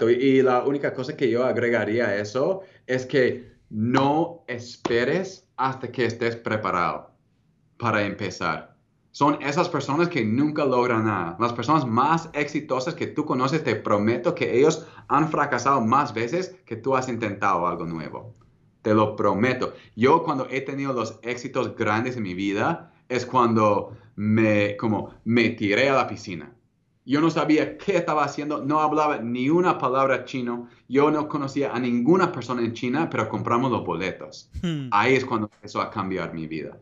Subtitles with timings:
[0.00, 6.06] Y la única cosa que yo agregaría a eso es que no esperes hasta que
[6.06, 7.12] estés preparado
[7.78, 8.76] para empezar.
[9.12, 11.36] Son esas personas que nunca logran nada.
[11.38, 16.56] Las personas más exitosas que tú conoces, te prometo que ellos han fracasado más veces
[16.66, 18.34] que tú has intentado algo nuevo.
[18.82, 19.74] Te lo prometo.
[19.94, 25.50] Yo cuando he tenido los éxitos grandes en mi vida es cuando me, como, me
[25.50, 26.52] tiré a la piscina
[27.04, 31.74] yo no sabía qué estaba haciendo, no hablaba ni una palabra chino, yo no conocía
[31.74, 34.50] a ninguna persona en China, pero compramos los boletos.
[34.62, 34.88] Hmm.
[34.90, 36.78] Ahí es cuando empezó a cambiar mi vida.